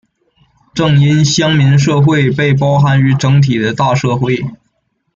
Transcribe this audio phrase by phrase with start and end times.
[0.73, 4.43] 正因乡民社会被包含于整体的大社会。